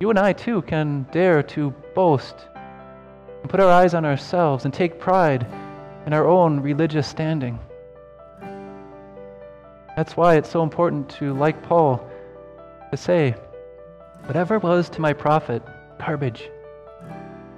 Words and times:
you 0.00 0.10
and 0.10 0.18
I 0.18 0.32
too 0.32 0.62
can 0.62 1.06
dare 1.10 1.42
to 1.42 1.70
boast 1.94 2.46
and 3.40 3.50
put 3.50 3.58
our 3.58 3.70
eyes 3.70 3.94
on 3.94 4.04
ourselves 4.04 4.64
and 4.64 4.72
take 4.72 5.00
pride 5.00 5.46
in 6.06 6.12
our 6.12 6.26
own 6.26 6.60
religious 6.60 7.08
standing. 7.08 7.58
That's 9.96 10.16
why 10.16 10.36
it's 10.36 10.48
so 10.50 10.62
important 10.62 11.08
to, 11.10 11.34
like 11.34 11.60
Paul, 11.64 12.08
to 12.92 12.96
say, 12.96 13.34
whatever 14.26 14.60
was 14.60 14.88
to 14.90 15.00
my 15.00 15.12
profit, 15.12 15.62
garbage. 15.98 16.48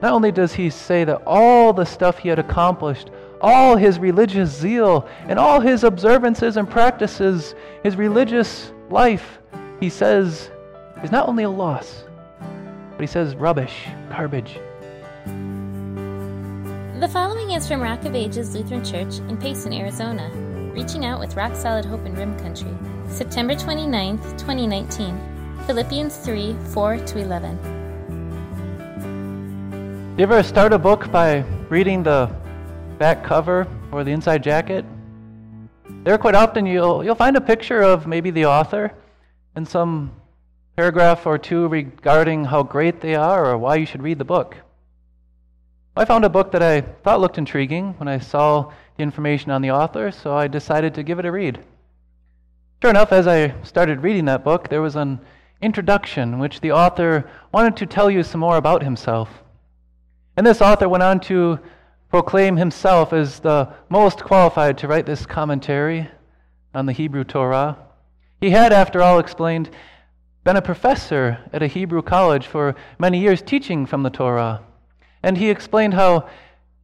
Not 0.01 0.13
only 0.13 0.33
does 0.33 0.55
he 0.55 0.71
say 0.71 1.05
that 1.05 1.23
all 1.27 1.75
the 1.75 1.85
stuff 1.85 2.19
he 2.19 2.31
had 2.31 2.39
accomplished, 2.39 3.11
all 3.43 3.77
his 3.77 3.99
religious 3.99 4.51
zeal, 4.51 5.07
and 5.29 5.39
all 5.39 5.61
his 5.61 5.85
observances 5.85 6.57
and 6.57 6.69
practices, 6.69 7.55
his 7.83 7.97
religious 7.97 8.73
life, 8.89 9.39
he 9.79 9.91
says, 9.91 10.51
is 11.03 11.13
not 11.13 11.29
only 11.29 11.45
a 11.45 11.51
loss, 11.51 12.05
but 13.01 13.09
he 13.09 13.13
says 13.13 13.35
rubbish, 13.37 13.87
garbage. 14.11 14.61
The 17.01 17.09
following 17.11 17.53
is 17.53 17.67
from 17.67 17.81
Rock 17.81 18.05
of 18.05 18.15
Ages 18.15 18.55
Lutheran 18.55 18.85
Church 18.85 19.21
in 19.21 19.39
Payson, 19.39 19.73
Arizona, 19.73 20.29
reaching 20.75 21.07
out 21.07 21.19
with 21.19 21.35
rock 21.35 21.57
solid 21.57 21.87
hope 21.87 22.05
in 22.05 22.15
Rim 22.15 22.39
Country. 22.41 22.69
September 23.09 23.55
29th, 23.55 24.21
2019. 24.33 25.19
Philippians 25.67 26.15
3 26.19 26.55
4 26.75 26.99
to 26.99 27.19
11. 27.21 27.59
You 30.19 30.23
ever 30.23 30.43
start 30.43 30.75
a 30.75 30.79
book 30.79 31.11
by 31.11 31.43
reading 31.71 32.03
the 32.03 32.31
back 32.99 33.25
cover 33.25 33.67
or 33.93 34.05
the 34.05 34.11
inside 34.11 34.43
jacket? 34.43 34.85
There, 36.05 36.19
quite 36.19 36.35
often, 36.35 36.67
you'll, 36.67 37.03
you'll 37.03 37.15
find 37.15 37.39
a 37.39 37.41
picture 37.41 37.81
of 37.81 38.07
maybe 38.07 38.31
the 38.31 38.45
author 38.45 38.93
and 39.55 39.67
some 39.67 40.20
paragraph 40.81 41.27
or 41.27 41.37
two 41.37 41.69
regarding 41.69 42.43
how 42.43 42.63
great 42.63 43.03
they 43.03 43.15
are 43.15 43.45
or 43.45 43.59
why 43.59 43.77
you 43.77 43.85
should 43.85 44.03
read 44.03 44.17
the 44.17 44.25
book. 44.25 44.57
I 45.95 46.07
found 46.07 46.25
a 46.25 46.31
book 46.31 46.53
that 46.53 46.63
I 46.63 46.81
thought 46.81 47.21
looked 47.21 47.37
intriguing 47.37 47.93
when 47.99 48.09
I 48.09 48.19
saw 48.19 48.73
the 48.97 49.03
information 49.03 49.51
on 49.51 49.61
the 49.61 49.73
author, 49.73 50.11
so 50.11 50.35
I 50.35 50.49
decided 50.49 50.95
to 50.95 51.03
give 51.03 51.19
it 51.19 51.27
a 51.27 51.31
read. 51.31 51.63
Sure 52.81 52.91
enough, 52.91 53.13
as 53.13 53.27
I 53.27 53.53
started 53.63 54.01
reading 54.03 54.25
that 54.25 54.43
book, 54.43 54.71
there 54.71 54.81
was 54.81 54.97
an 54.97 55.21
introduction 55.61 56.33
in 56.33 56.39
which 56.39 56.63
the 56.63 56.73
author 56.73 57.29
wanted 57.53 57.77
to 57.77 57.85
tell 57.85 58.11
you 58.11 58.23
some 58.23 58.41
more 58.41 58.57
about 58.57 58.83
himself. 58.83 59.29
And 60.39 60.47
this 60.47 60.63
author 60.63 60.89
went 60.89 61.03
on 61.03 61.21
to 61.29 61.59
proclaim 62.09 62.57
himself 62.57 63.13
as 63.13 63.41
the 63.41 63.69
most 63.91 64.25
qualified 64.25 64.79
to 64.79 64.89
write 64.89 65.05
this 65.05 65.27
commentary 65.27 66.09
on 66.73 66.87
the 66.87 66.95
Hebrew 66.95 67.25
Torah. 67.25 67.77
He 68.41 68.49
had, 68.49 68.73
after 68.73 69.03
all, 69.03 69.19
explained, 69.19 69.69
been 70.45 70.57
a 70.57 70.63
professor 70.63 71.39
at 71.53 71.63
a 71.63 71.67
Hebrew 71.67 72.03
college 72.03 72.47
for 72.47 72.75
many 72.99 73.19
years 73.19 73.43
teaching 73.43 73.87
from 73.87 74.03
the 74.03 74.11
Torah. 74.11 74.63
And 75.23 75.37
he 75.37 75.51
explained 75.51 75.95
how, 75.95 76.29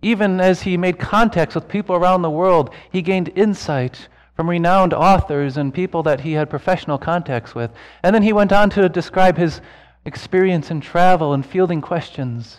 even 0.03 0.41
as 0.41 0.63
he 0.63 0.77
made 0.77 0.99
contacts 0.99 1.55
with 1.55 1.69
people 1.69 1.97
around 1.97 2.23
the 2.23 2.31
world, 2.31 2.75
he 2.93 3.01
gained 3.01 3.31
insight 3.35 4.09
from 4.35 4.51
renowned 4.51 4.93
authors 4.93 5.57
and 5.57 5.73
people 5.73 6.03
that 6.03 6.21
he 6.21 6.33
had 6.33 6.51
professional 6.51 6.99
contacts 6.99 7.55
with. 7.55 7.71
And 8.03 8.15
then 8.15 8.23
he 8.23 8.35
went 8.35 8.53
on 8.53 8.69
to 8.71 8.89
describe 8.91 9.39
his 9.39 9.63
experience 10.05 10.71
in 10.71 10.81
travel 10.83 11.33
and 11.33 11.45
fielding 11.45 11.81
questions. 11.81 12.59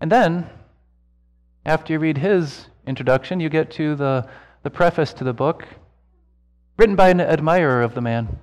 And 0.00 0.12
then, 0.12 0.48
after 1.64 1.94
you 1.94 1.98
read 1.98 2.18
his 2.18 2.66
introduction, 2.86 3.40
you 3.40 3.48
get 3.48 3.70
to 3.72 3.96
the, 3.96 4.28
the 4.62 4.70
preface 4.70 5.14
to 5.14 5.24
the 5.24 5.32
book, 5.32 5.66
written 6.76 6.94
by 6.94 7.08
an 7.08 7.20
admirer 7.20 7.82
of 7.82 7.94
the 7.94 8.00
man, 8.02 8.38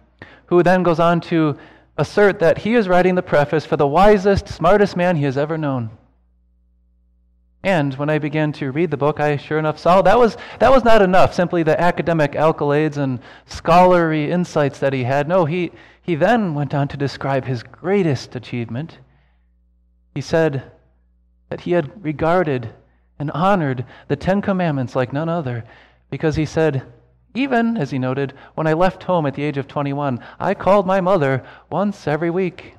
who 0.47 0.63
then 0.63 0.83
goes 0.83 0.99
on 0.99 1.21
to 1.21 1.57
assert 1.97 2.39
that 2.39 2.59
he 2.59 2.75
is 2.75 2.88
writing 2.88 3.15
the 3.15 3.21
preface 3.21 3.65
for 3.65 3.77
the 3.77 3.88
wisest, 3.88 4.47
smartest 4.47 4.97
man 4.97 5.15
he 5.15 5.23
has 5.23 5.38
ever 5.38 5.57
known. 5.57 5.89
And 7.63 7.95
when 7.95 8.11
I 8.11 8.19
began 8.19 8.51
to 8.53 8.71
read 8.71 8.91
the 8.91 8.97
book, 8.97 9.19
I 9.19 9.38
sure 9.38 9.57
enough 9.57 9.79
saw 9.79 10.03
that 10.03 10.19
was, 10.19 10.38
that 10.59 10.72
was 10.72 10.84
not 10.84 11.01
enough, 11.01 11.34
simply 11.34 11.63
the 11.63 11.81
academic 11.81 12.34
accolades 12.34 12.97
and 12.97 13.19
scholarly 13.47 14.29
insights 14.29 14.78
that 14.79 14.94
he 14.94 15.03
had. 15.03 15.28
No, 15.28 15.45
he, 15.45 15.72
he 16.01 16.13
then 16.13 16.53
went 16.53 16.75
on 16.75 16.88
to 16.89 16.97
describe 16.97 17.45
his 17.45 17.63
greatest 17.63 18.35
achievement. 18.35 19.00
He 20.13 20.22
said 20.22 20.72
that 21.50 21.61
he 21.61 21.72
had 21.72 22.03
regarded 22.03 22.72
and 23.17 23.31
honored 23.31 23.85
the 24.09 24.16
Ten 24.16 24.44
Commandments 24.44 24.95
like 24.95 25.11
none 25.11 25.29
other, 25.29 25.63
because 26.11 26.35
he 26.35 26.45
said, 26.45 26.84
even, 27.35 27.78
as 27.78 27.91
he 27.91 28.00
noted, 28.00 28.34
when 28.56 28.68
I 28.68 28.73
left 28.73 29.03
home 29.03 29.25
at 29.25 29.35
the 29.35 29.44
age 29.44 29.57
of 29.57 29.68
21, 29.68 30.19
I 30.40 30.53
called 30.53 30.88
my 30.88 31.01
mother 31.01 31.46
once 31.69 32.07
every 32.07 32.29
week. 32.29 32.75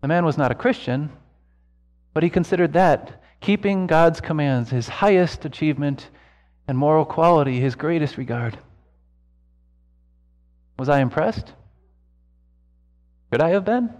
The 0.00 0.08
man 0.08 0.24
was 0.24 0.36
not 0.36 0.50
a 0.50 0.54
Christian, 0.54 1.10
but 2.12 2.22
he 2.22 2.30
considered 2.30 2.74
that 2.74 3.22
keeping 3.40 3.86
God's 3.86 4.20
commands 4.20 4.70
his 4.70 4.88
highest 4.88 5.44
achievement 5.44 6.08
and 6.66 6.78
moral 6.78 7.04
quality 7.04 7.60
his 7.60 7.74
greatest 7.74 8.16
regard. 8.16 8.58
Was 10.78 10.88
I 10.88 11.00
impressed? 11.00 11.52
Could 13.30 13.42
I 13.42 13.50
have 13.50 13.64
been? 13.64 13.90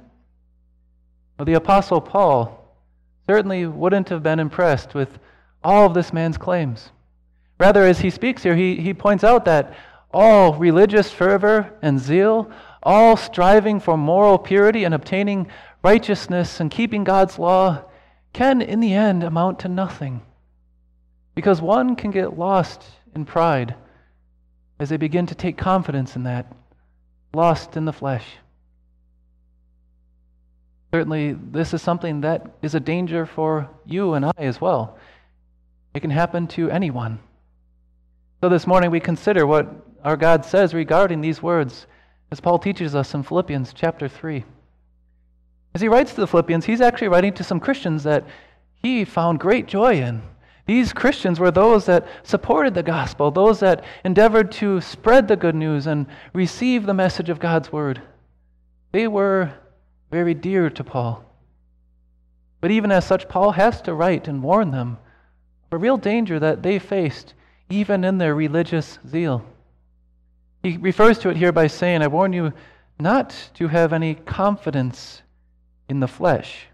Well, 1.38 1.46
the 1.46 1.54
Apostle 1.54 2.00
Paul 2.00 2.74
certainly 3.26 3.66
wouldn't 3.66 4.08
have 4.08 4.22
been 4.22 4.40
impressed 4.40 4.94
with 4.94 5.18
all 5.62 5.86
of 5.86 5.94
this 5.94 6.12
man's 6.12 6.38
claims. 6.38 6.90
Rather, 7.58 7.82
as 7.84 8.00
he 8.00 8.10
speaks 8.10 8.42
here, 8.42 8.56
he, 8.56 8.76
he 8.76 8.92
points 8.92 9.24
out 9.24 9.44
that 9.44 9.74
all 10.12 10.54
religious 10.54 11.10
fervor 11.10 11.72
and 11.82 12.00
zeal, 12.00 12.50
all 12.82 13.16
striving 13.16 13.80
for 13.80 13.96
moral 13.96 14.38
purity 14.38 14.84
and 14.84 14.94
obtaining 14.94 15.48
righteousness 15.82 16.60
and 16.60 16.70
keeping 16.70 17.04
God's 17.04 17.38
law, 17.38 17.84
can 18.32 18.60
in 18.60 18.80
the 18.80 18.92
end 18.92 19.22
amount 19.22 19.60
to 19.60 19.68
nothing. 19.68 20.22
Because 21.34 21.60
one 21.60 21.96
can 21.96 22.10
get 22.10 22.38
lost 22.38 22.84
in 23.14 23.24
pride 23.24 23.74
as 24.78 24.88
they 24.88 24.96
begin 24.96 25.26
to 25.26 25.34
take 25.34 25.56
confidence 25.56 26.16
in 26.16 26.24
that, 26.24 26.52
lost 27.32 27.76
in 27.76 27.84
the 27.84 27.92
flesh. 27.92 28.24
Certainly, 30.92 31.36
this 31.50 31.74
is 31.74 31.82
something 31.82 32.20
that 32.20 32.56
is 32.62 32.74
a 32.74 32.80
danger 32.80 33.26
for 33.26 33.68
you 33.84 34.14
and 34.14 34.24
I 34.24 34.32
as 34.38 34.60
well. 34.60 34.98
It 35.92 36.00
can 36.00 36.10
happen 36.10 36.46
to 36.48 36.70
anyone. 36.70 37.18
So 38.44 38.50
this 38.50 38.66
morning 38.66 38.90
we 38.90 39.00
consider 39.00 39.46
what 39.46 39.66
our 40.04 40.18
God 40.18 40.44
says 40.44 40.74
regarding 40.74 41.22
these 41.22 41.42
words 41.42 41.86
as 42.30 42.40
Paul 42.40 42.58
teaches 42.58 42.94
us 42.94 43.14
in 43.14 43.22
Philippians 43.22 43.72
chapter 43.72 44.06
3. 44.06 44.44
As 45.74 45.80
he 45.80 45.88
writes 45.88 46.12
to 46.12 46.20
the 46.20 46.26
Philippians, 46.26 46.66
he's 46.66 46.82
actually 46.82 47.08
writing 47.08 47.32
to 47.32 47.42
some 47.42 47.58
Christians 47.58 48.02
that 48.02 48.26
he 48.74 49.06
found 49.06 49.40
great 49.40 49.66
joy 49.66 49.94
in. 49.94 50.20
These 50.66 50.92
Christians 50.92 51.40
were 51.40 51.50
those 51.50 51.86
that 51.86 52.06
supported 52.22 52.74
the 52.74 52.82
gospel, 52.82 53.30
those 53.30 53.60
that 53.60 53.82
endeavored 54.04 54.52
to 54.52 54.78
spread 54.82 55.26
the 55.26 55.36
good 55.36 55.54
news 55.54 55.86
and 55.86 56.06
receive 56.34 56.84
the 56.84 56.92
message 56.92 57.30
of 57.30 57.40
God's 57.40 57.72
word. 57.72 58.02
They 58.92 59.08
were 59.08 59.54
very 60.10 60.34
dear 60.34 60.68
to 60.68 60.84
Paul. 60.84 61.24
But 62.60 62.72
even 62.72 62.92
as 62.92 63.06
such, 63.06 63.26
Paul 63.26 63.52
has 63.52 63.80
to 63.80 63.94
write 63.94 64.28
and 64.28 64.42
warn 64.42 64.70
them 64.70 64.98
of 65.64 65.76
a 65.76 65.78
real 65.78 65.96
danger 65.96 66.38
that 66.38 66.62
they 66.62 66.78
faced 66.78 67.32
even 67.70 68.04
in 68.04 68.18
their 68.18 68.34
religious 68.34 68.98
zeal. 69.06 69.44
He 70.62 70.76
refers 70.76 71.18
to 71.18 71.28
it 71.28 71.36
here 71.36 71.52
by 71.52 71.66
saying, 71.66 72.02
I 72.02 72.06
warn 72.06 72.32
you 72.32 72.52
not 72.98 73.34
to 73.54 73.68
have 73.68 73.92
any 73.92 74.14
confidence 74.14 75.22
in 75.88 76.00
the 76.00 76.08
flesh. 76.08 76.66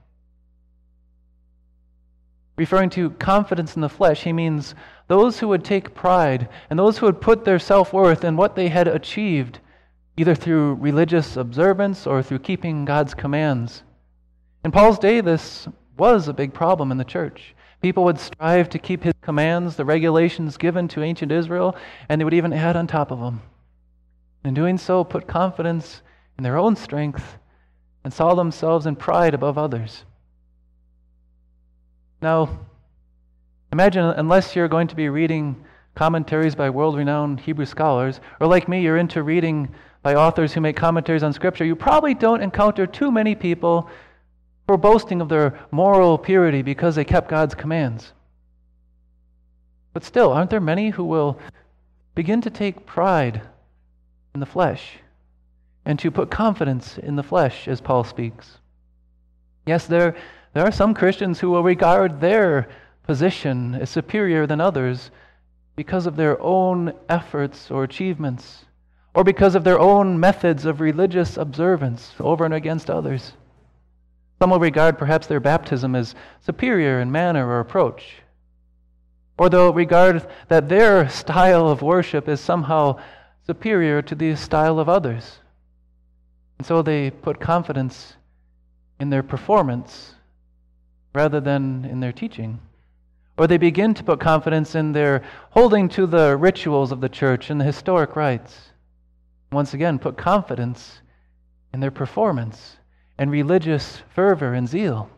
Referring 2.56 2.90
to 2.90 3.10
confidence 3.10 3.74
in 3.74 3.80
the 3.80 3.88
flesh, 3.88 4.22
he 4.22 4.32
means 4.32 4.74
those 5.08 5.38
who 5.38 5.48
would 5.48 5.64
take 5.64 5.94
pride 5.94 6.48
and 6.68 6.78
those 6.78 6.98
who 6.98 7.06
would 7.06 7.20
put 7.20 7.44
their 7.44 7.58
self 7.58 7.92
worth 7.92 8.22
in 8.22 8.36
what 8.36 8.54
they 8.54 8.68
had 8.68 8.86
achieved, 8.86 9.60
either 10.16 10.34
through 10.34 10.74
religious 10.74 11.36
observance 11.36 12.06
or 12.06 12.22
through 12.22 12.40
keeping 12.40 12.84
God's 12.84 13.14
commands. 13.14 13.82
In 14.64 14.70
Paul's 14.70 14.98
day, 14.98 15.20
this 15.20 15.66
was 15.96 16.28
a 16.28 16.34
big 16.34 16.52
problem 16.52 16.92
in 16.92 16.98
the 16.98 17.04
church. 17.04 17.54
People 17.80 18.04
would 18.04 18.18
strive 18.18 18.68
to 18.70 18.78
keep 18.78 19.02
his 19.02 19.14
commands, 19.22 19.76
the 19.76 19.84
regulations 19.84 20.56
given 20.56 20.86
to 20.88 21.02
ancient 21.02 21.32
Israel, 21.32 21.76
and 22.08 22.20
they 22.20 22.24
would 22.24 22.34
even 22.34 22.52
add 22.52 22.76
on 22.76 22.86
top 22.86 23.10
of 23.10 23.20
them. 23.20 23.42
In 24.44 24.54
doing 24.54 24.76
so, 24.76 25.04
put 25.04 25.26
confidence 25.26 26.02
in 26.36 26.44
their 26.44 26.58
own 26.58 26.76
strength 26.76 27.38
and 28.04 28.12
saw 28.12 28.34
themselves 28.34 28.86
in 28.86 28.96
pride 28.96 29.34
above 29.34 29.58
others. 29.58 30.04
Now, 32.22 32.60
imagine 33.72 34.04
unless 34.04 34.54
you're 34.54 34.68
going 34.68 34.88
to 34.88 34.96
be 34.96 35.08
reading 35.08 35.64
commentaries 35.94 36.54
by 36.54 36.70
world 36.70 36.96
renowned 36.96 37.40
Hebrew 37.40 37.66
scholars, 37.66 38.20
or 38.40 38.46
like 38.46 38.68
me, 38.68 38.82
you're 38.82 38.96
into 38.96 39.22
reading 39.22 39.68
by 40.02 40.14
authors 40.14 40.52
who 40.52 40.60
make 40.60 40.76
commentaries 40.76 41.22
on 41.22 41.32
Scripture, 41.32 41.64
you 41.64 41.76
probably 41.76 42.14
don't 42.14 42.42
encounter 42.42 42.86
too 42.86 43.10
many 43.10 43.34
people 43.34 43.88
are 44.70 44.76
boasting 44.76 45.20
of 45.20 45.28
their 45.28 45.58
moral 45.70 46.18
purity 46.18 46.62
because 46.62 46.94
they 46.94 47.04
kept 47.04 47.28
God's 47.28 47.54
commands. 47.54 48.12
But 49.92 50.04
still, 50.04 50.32
aren't 50.32 50.50
there 50.50 50.60
many 50.60 50.90
who 50.90 51.04
will 51.04 51.38
begin 52.14 52.40
to 52.42 52.50
take 52.50 52.86
pride 52.86 53.42
in 54.34 54.40
the 54.40 54.46
flesh 54.46 54.98
and 55.84 55.98
to 55.98 56.10
put 56.10 56.30
confidence 56.30 56.98
in 56.98 57.16
the 57.16 57.22
flesh, 57.22 57.66
as 57.66 57.80
Paul 57.80 58.04
speaks. 58.04 58.58
Yes, 59.66 59.86
there, 59.86 60.14
there 60.52 60.64
are 60.64 60.72
some 60.72 60.94
Christians 60.94 61.40
who 61.40 61.50
will 61.50 61.62
regard 61.62 62.20
their 62.20 62.68
position 63.04 63.74
as 63.74 63.90
superior 63.90 64.46
than 64.46 64.60
others 64.60 65.10
because 65.76 66.06
of 66.06 66.16
their 66.16 66.40
own 66.40 66.92
efforts 67.08 67.70
or 67.70 67.82
achievements, 67.82 68.66
or 69.14 69.24
because 69.24 69.54
of 69.54 69.64
their 69.64 69.80
own 69.80 70.20
methods 70.20 70.64
of 70.64 70.80
religious 70.80 71.36
observance 71.36 72.14
over 72.20 72.44
and 72.44 72.54
against 72.54 72.90
others. 72.90 73.32
Some 74.40 74.50
will 74.50 74.58
regard 74.58 74.96
perhaps 74.96 75.26
their 75.26 75.38
baptism 75.38 75.94
as 75.94 76.14
superior 76.40 76.98
in 77.00 77.12
manner 77.12 77.46
or 77.46 77.60
approach. 77.60 78.22
Or 79.36 79.50
they'll 79.50 79.74
regard 79.74 80.26
that 80.48 80.70
their 80.70 81.08
style 81.10 81.68
of 81.68 81.82
worship 81.82 82.26
is 82.26 82.40
somehow 82.40 82.98
superior 83.46 84.00
to 84.00 84.14
the 84.14 84.34
style 84.36 84.78
of 84.78 84.88
others. 84.88 85.40
And 86.56 86.66
so 86.66 86.80
they 86.80 87.10
put 87.10 87.38
confidence 87.38 88.14
in 88.98 89.10
their 89.10 89.22
performance 89.22 90.14
rather 91.14 91.40
than 91.40 91.84
in 91.84 92.00
their 92.00 92.12
teaching. 92.12 92.60
Or 93.36 93.46
they 93.46 93.58
begin 93.58 93.92
to 93.94 94.04
put 94.04 94.20
confidence 94.20 94.74
in 94.74 94.92
their 94.92 95.22
holding 95.50 95.88
to 95.90 96.06
the 96.06 96.34
rituals 96.36 96.92
of 96.92 97.02
the 97.02 97.08
church 97.10 97.50
and 97.50 97.60
the 97.60 97.64
historic 97.64 98.16
rites. 98.16 98.70
Once 99.52 99.74
again, 99.74 99.98
put 99.98 100.16
confidence 100.16 101.00
in 101.74 101.80
their 101.80 101.90
performance 101.90 102.76
and 103.20 103.30
religious 103.30 104.02
fervor 104.14 104.54
and 104.54 104.66
zeal. 104.66 105.10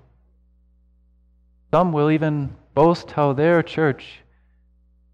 Some 1.70 1.92
will 1.92 2.10
even 2.10 2.56
boast 2.74 3.12
how 3.12 3.32
their 3.32 3.62
church 3.62 4.18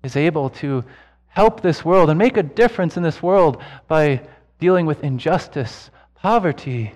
is 0.02 0.17
able 0.17 0.49
to 0.49 0.82
help 1.26 1.61
this 1.61 1.85
world 1.85 2.08
and 2.08 2.19
make 2.19 2.38
a 2.38 2.43
difference 2.43 2.96
in 2.96 3.02
this 3.02 3.23
world 3.23 3.62
by 3.88 4.26
dealing 4.58 4.87
with 4.87 5.05
injustice, 5.05 5.90
poverty, 6.14 6.94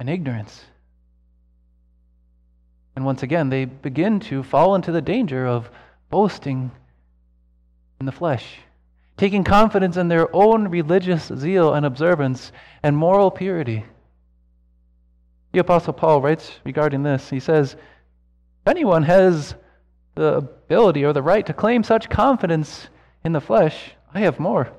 and 0.00 0.08
ignorance. 0.08 0.64
And 2.96 3.04
once 3.04 3.22
again, 3.22 3.50
they 3.50 3.66
begin 3.66 4.20
to 4.20 4.42
fall 4.42 4.74
into 4.74 4.90
the 4.90 5.02
danger 5.02 5.46
of 5.46 5.70
boasting 6.08 6.70
in 8.00 8.06
the 8.06 8.12
flesh, 8.12 8.60
taking 9.18 9.44
confidence 9.44 9.98
in 9.98 10.08
their 10.08 10.34
own 10.34 10.68
religious 10.68 11.30
zeal 11.36 11.74
and 11.74 11.84
observance 11.84 12.52
and 12.82 12.96
moral 12.96 13.30
purity. 13.30 13.84
The 15.52 15.60
Apostle 15.60 15.92
Paul 15.92 16.22
writes 16.22 16.50
regarding 16.64 17.02
this, 17.02 17.28
he 17.28 17.40
says, 17.40 17.74
If 17.74 18.68
anyone 18.68 19.02
has 19.02 19.54
the 20.14 20.36
ability 20.36 21.04
or 21.04 21.12
the 21.12 21.22
right 21.22 21.44
to 21.46 21.52
claim 21.52 21.82
such 21.82 22.10
confidence 22.10 22.88
in 23.24 23.32
the 23.32 23.40
flesh, 23.40 23.92
I 24.14 24.20
have 24.20 24.40
more. 24.40 24.72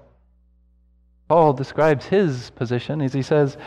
Paul 1.27 1.53
describes 1.53 2.05
his 2.07 2.49
position 2.51 3.01
as 3.01 3.13
he 3.13 3.21
says, 3.21 3.57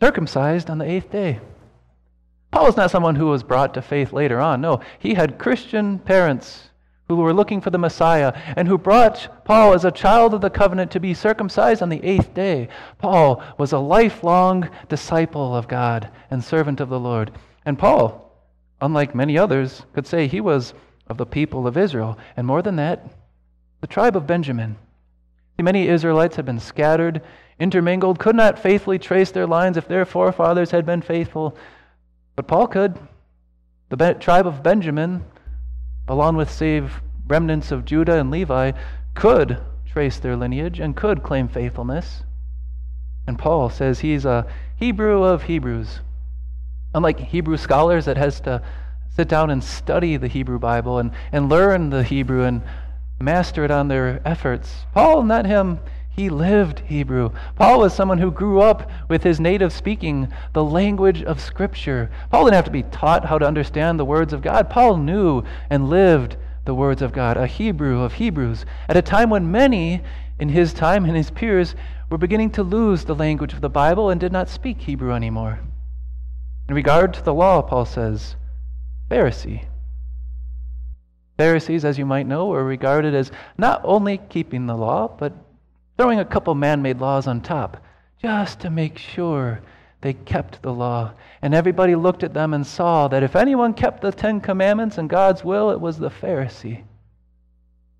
circumcised 0.00 0.70
on 0.70 0.78
the 0.78 0.90
eighth 0.90 1.10
day. 1.10 1.40
Paul 2.50 2.68
is 2.68 2.76
not 2.76 2.90
someone 2.90 3.14
who 3.14 3.26
was 3.26 3.42
brought 3.42 3.74
to 3.74 3.82
faith 3.82 4.12
later 4.12 4.40
on. 4.40 4.60
No, 4.60 4.80
he 4.98 5.14
had 5.14 5.38
Christian 5.38 5.98
parents 5.98 6.69
who 7.16 7.22
were 7.22 7.34
looking 7.34 7.60
for 7.60 7.70
the 7.70 7.78
Messiah 7.78 8.32
and 8.56 8.68
who 8.68 8.78
brought 8.78 9.44
Paul 9.44 9.74
as 9.74 9.84
a 9.84 9.90
child 9.90 10.34
of 10.34 10.40
the 10.40 10.50
covenant 10.50 10.90
to 10.92 11.00
be 11.00 11.14
circumcised 11.14 11.82
on 11.82 11.88
the 11.88 12.02
eighth 12.04 12.34
day. 12.34 12.68
Paul 12.98 13.42
was 13.58 13.72
a 13.72 13.78
lifelong 13.78 14.68
disciple 14.88 15.54
of 15.54 15.68
God 15.68 16.08
and 16.30 16.42
servant 16.42 16.80
of 16.80 16.88
the 16.88 17.00
Lord. 17.00 17.32
And 17.64 17.78
Paul, 17.78 18.34
unlike 18.80 19.14
many 19.14 19.36
others, 19.36 19.82
could 19.92 20.06
say 20.06 20.26
he 20.26 20.40
was 20.40 20.74
of 21.06 21.16
the 21.16 21.26
people 21.26 21.66
of 21.66 21.76
Israel. 21.76 22.18
And 22.36 22.46
more 22.46 22.62
than 22.62 22.76
that, 22.76 23.04
the 23.80 23.86
tribe 23.86 24.16
of 24.16 24.26
Benjamin. 24.26 24.76
See, 25.56 25.62
many 25.62 25.88
Israelites 25.88 26.36
had 26.36 26.44
been 26.44 26.60
scattered, 26.60 27.22
intermingled, 27.58 28.18
could 28.18 28.36
not 28.36 28.58
faithfully 28.58 28.98
trace 28.98 29.30
their 29.30 29.46
lines 29.46 29.76
if 29.76 29.88
their 29.88 30.04
forefathers 30.04 30.70
had 30.70 30.86
been 30.86 31.02
faithful. 31.02 31.56
But 32.36 32.46
Paul 32.46 32.66
could. 32.66 32.98
The 33.88 34.14
tribe 34.14 34.46
of 34.46 34.62
Benjamin, 34.62 35.24
along 36.10 36.34
with 36.34 36.50
save 36.50 37.00
remnants 37.28 37.70
of 37.70 37.84
Judah 37.84 38.18
and 38.18 38.32
Levi, 38.32 38.72
could 39.14 39.58
trace 39.86 40.18
their 40.18 40.36
lineage 40.36 40.80
and 40.80 40.96
could 40.96 41.22
claim 41.22 41.46
faithfulness. 41.46 42.24
And 43.28 43.38
Paul 43.38 43.70
says 43.70 44.00
he's 44.00 44.24
a 44.24 44.44
Hebrew 44.74 45.22
of 45.22 45.44
Hebrews. 45.44 46.00
Unlike 46.92 47.20
Hebrew 47.20 47.56
scholars 47.56 48.06
that 48.06 48.16
has 48.16 48.40
to 48.40 48.60
sit 49.14 49.28
down 49.28 49.50
and 49.50 49.62
study 49.62 50.16
the 50.16 50.26
Hebrew 50.26 50.58
Bible 50.58 50.98
and, 50.98 51.12
and 51.30 51.48
learn 51.48 51.90
the 51.90 52.02
Hebrew 52.02 52.42
and 52.42 52.62
master 53.20 53.64
it 53.64 53.70
on 53.70 53.86
their 53.86 54.20
efforts. 54.24 54.86
Paul, 54.92 55.22
not 55.22 55.46
him, 55.46 55.78
he 56.10 56.28
lived 56.28 56.80
Hebrew. 56.80 57.30
Paul 57.54 57.80
was 57.80 57.94
someone 57.94 58.18
who 58.18 58.30
grew 58.30 58.60
up 58.60 58.90
with 59.08 59.22
his 59.22 59.40
native 59.40 59.72
speaking, 59.72 60.28
the 60.52 60.64
language 60.64 61.22
of 61.22 61.40
Scripture. 61.40 62.10
Paul 62.30 62.44
didn't 62.44 62.56
have 62.56 62.64
to 62.66 62.70
be 62.70 62.82
taught 62.82 63.24
how 63.24 63.38
to 63.38 63.46
understand 63.46 63.98
the 63.98 64.04
words 64.04 64.32
of 64.32 64.42
God. 64.42 64.68
Paul 64.68 64.96
knew 64.96 65.44
and 65.70 65.88
lived 65.88 66.36
the 66.64 66.74
words 66.74 67.00
of 67.00 67.12
God, 67.12 67.36
a 67.36 67.46
Hebrew 67.46 68.02
of 68.02 68.14
Hebrews, 68.14 68.66
at 68.88 68.96
a 68.96 69.02
time 69.02 69.30
when 69.30 69.50
many 69.50 70.02
in 70.38 70.48
his 70.48 70.72
time 70.72 71.04
and 71.04 71.16
his 71.16 71.30
peers 71.30 71.74
were 72.10 72.18
beginning 72.18 72.50
to 72.50 72.62
lose 72.62 73.04
the 73.04 73.14
language 73.14 73.52
of 73.52 73.60
the 73.60 73.70
Bible 73.70 74.10
and 74.10 74.20
did 74.20 74.32
not 74.32 74.48
speak 74.48 74.80
Hebrew 74.80 75.12
anymore. 75.12 75.60
In 76.68 76.74
regard 76.74 77.14
to 77.14 77.22
the 77.22 77.34
law, 77.34 77.62
Paul 77.62 77.84
says, 77.84 78.36
Pharisee. 79.10 79.64
Pharisees, 81.36 81.84
as 81.84 81.98
you 81.98 82.04
might 82.04 82.26
know, 82.26 82.46
were 82.46 82.64
regarded 82.64 83.14
as 83.14 83.32
not 83.56 83.80
only 83.84 84.18
keeping 84.18 84.66
the 84.66 84.76
law, 84.76 85.08
but 85.08 85.32
throwing 86.00 86.18
a 86.18 86.24
couple 86.24 86.54
man 86.54 86.80
made 86.80 86.98
laws 86.98 87.26
on 87.26 87.42
top 87.42 87.76
just 88.22 88.60
to 88.60 88.70
make 88.70 88.96
sure 88.96 89.60
they 90.00 90.14
kept 90.14 90.62
the 90.62 90.72
law. 90.72 91.12
And 91.42 91.52
everybody 91.52 91.94
looked 91.94 92.22
at 92.22 92.32
them 92.32 92.54
and 92.54 92.66
saw 92.66 93.06
that 93.08 93.22
if 93.22 93.36
anyone 93.36 93.74
kept 93.74 94.00
the 94.00 94.10
Ten 94.10 94.40
Commandments 94.40 94.96
and 94.96 95.10
God's 95.10 95.44
will, 95.44 95.70
it 95.70 95.78
was 95.78 95.98
the 95.98 96.08
Pharisee. 96.08 96.84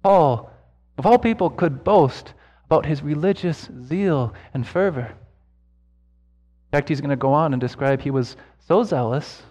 Paul, 0.03 0.51
of 0.97 1.05
all 1.05 1.19
people, 1.19 1.51
could 1.51 1.85
boast 1.85 2.33
about 2.65 2.87
his 2.87 3.03
religious 3.03 3.69
zeal 3.85 4.33
and 4.55 4.67
fervor. 4.67 5.09
In 5.09 6.79
fact, 6.79 6.89
he's 6.89 7.03
going 7.03 7.11
to 7.11 7.17
go 7.17 7.35
on 7.35 7.53
and 7.53 7.61
describe 7.61 8.01
he 8.01 8.11
was 8.11 8.35
so 8.67 8.83
zealous, 8.83 9.43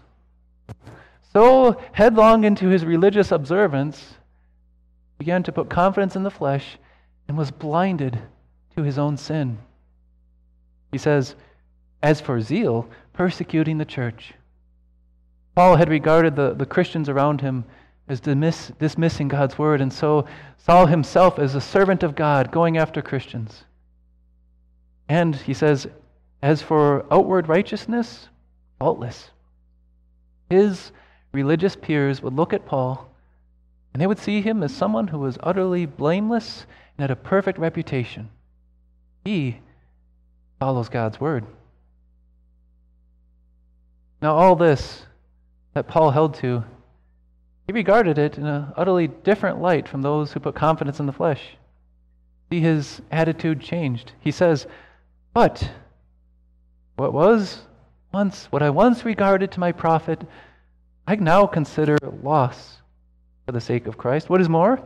so 1.33 1.79
headlong 1.91 2.45
into 2.45 2.67
his 2.67 2.83
religious 2.83 3.31
observance, 3.31 4.15
began 5.19 5.43
to 5.43 5.51
put 5.51 5.69
confidence 5.69 6.15
in 6.15 6.23
the 6.23 6.31
flesh, 6.31 6.79
and 7.27 7.37
was 7.37 7.51
blinded 7.51 8.19
to 8.79 8.85
his 8.85 8.97
own 8.97 9.17
sin. 9.17 9.57
He 10.91 10.97
says, 10.97 11.35
As 12.01 12.21
for 12.21 12.39
zeal, 12.39 12.89
persecuting 13.11 13.77
the 13.77 13.85
church. 13.85 14.33
Paul 15.53 15.75
had 15.75 15.89
regarded 15.89 16.37
the, 16.37 16.53
the 16.53 16.65
Christians 16.65 17.09
around 17.09 17.41
him 17.41 17.65
as 18.07 18.21
dismiss, 18.21 18.71
dismissing 18.79 19.27
God's 19.27 19.57
word, 19.57 19.81
and 19.81 19.91
so 19.91 20.25
saw 20.57 20.85
himself 20.85 21.37
as 21.37 21.55
a 21.55 21.61
servant 21.61 22.03
of 22.03 22.15
God 22.15 22.51
going 22.51 22.77
after 22.77 23.01
Christians. 23.01 23.65
And 25.09 25.35
he 25.35 25.53
says, 25.53 25.87
As 26.41 26.61
for 26.61 27.05
outward 27.11 27.49
righteousness, 27.49 28.29
faultless. 28.79 29.29
His 30.49 30.93
religious 31.33 31.75
peers 31.75 32.21
would 32.21 32.33
look 32.33 32.53
at 32.53 32.65
Paul 32.65 33.09
and 33.93 34.01
they 34.01 34.07
would 34.07 34.19
see 34.19 34.41
him 34.41 34.63
as 34.63 34.73
someone 34.73 35.07
who 35.07 35.19
was 35.19 35.37
utterly 35.43 35.85
blameless 35.85 36.65
and 36.97 37.03
had 37.03 37.11
a 37.11 37.15
perfect 37.15 37.59
reputation. 37.59 38.29
He 39.29 39.59
follows 40.59 40.89
God's 40.89 41.19
word. 41.19 41.45
Now, 44.23 44.35
all 44.35 44.55
this 44.55 45.05
that 45.75 45.87
Paul 45.87 46.09
held 46.09 46.33
to, 46.37 46.63
he 47.67 47.73
regarded 47.73 48.17
it 48.17 48.39
in 48.39 48.47
an 48.47 48.73
utterly 48.75 49.05
different 49.05 49.61
light 49.61 49.87
from 49.87 50.01
those 50.01 50.33
who 50.33 50.39
put 50.39 50.55
confidence 50.55 50.99
in 50.99 51.05
the 51.05 51.11
flesh. 51.11 51.57
See, 52.49 52.59
his 52.59 53.03
attitude 53.11 53.61
changed. 53.61 54.13
He 54.19 54.31
says, 54.31 54.65
But 55.31 55.73
what 56.95 57.13
was 57.13 57.61
once, 58.11 58.47
what 58.49 58.63
I 58.63 58.71
once 58.71 59.05
regarded 59.05 59.51
to 59.51 59.59
my 59.59 59.71
profit, 59.71 60.23
I 61.05 61.13
now 61.17 61.45
consider 61.45 61.99
loss 62.23 62.79
for 63.45 63.51
the 63.51 63.61
sake 63.61 63.85
of 63.85 63.95
Christ. 63.95 64.27
What 64.27 64.41
is 64.41 64.49
more, 64.49 64.83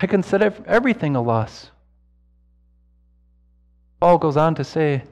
I 0.00 0.08
consider 0.08 0.52
everything 0.66 1.14
a 1.14 1.22
loss 1.22 1.70
Paul 4.00 4.18
goes 4.18 4.36
on 4.36 4.54
to 4.56 4.64
say, 4.64 5.04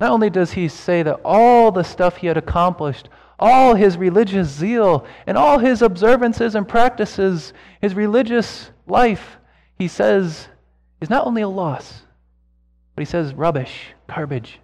not 0.00 0.10
only 0.10 0.30
does 0.30 0.52
he 0.52 0.68
say 0.68 1.02
that 1.02 1.20
all 1.24 1.70
the 1.70 1.84
stuff 1.84 2.16
he 2.16 2.26
had 2.26 2.36
accomplished, 2.36 3.08
all 3.38 3.74
his 3.74 3.96
religious 3.96 4.48
zeal, 4.48 5.06
and 5.26 5.38
all 5.38 5.58
his 5.58 5.82
observances 5.82 6.54
and 6.54 6.68
practices, 6.68 7.52
his 7.80 7.94
religious 7.94 8.70
life, 8.86 9.36
he 9.78 9.88
says, 9.88 10.48
is 11.00 11.10
not 11.10 11.26
only 11.26 11.42
a 11.42 11.48
loss, 11.48 12.02
but 12.94 13.02
he 13.02 13.06
says 13.06 13.34
rubbish, 13.34 13.94
garbage. 14.08 14.60